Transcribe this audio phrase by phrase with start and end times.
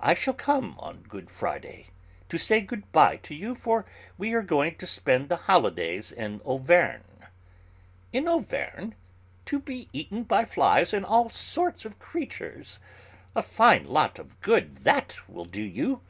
[0.00, 1.86] "I shall come on Good Friday
[2.28, 3.84] to say good bye to you, for
[4.18, 7.04] we are going to spend the holidays in Auvergne."
[8.12, 8.96] "In Auvergne?
[9.44, 12.80] To be eaten by fleas and all sorts of creatures!
[13.36, 16.00] A fine lot of good that will do you!"